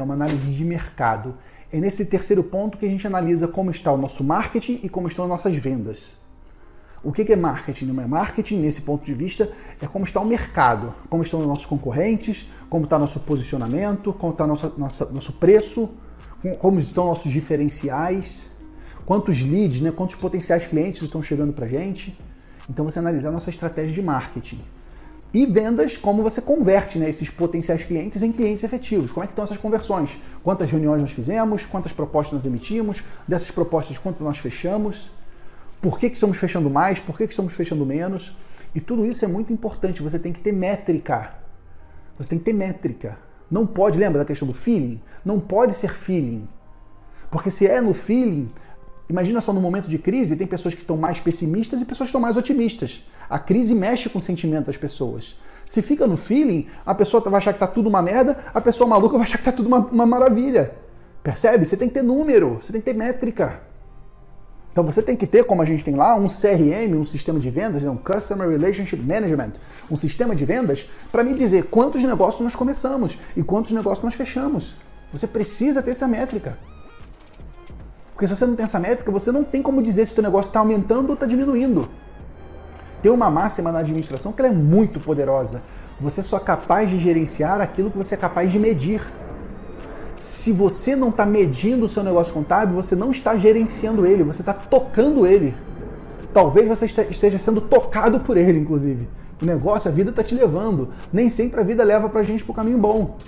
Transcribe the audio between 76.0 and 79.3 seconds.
métrica. Porque se você não tem essa métrica,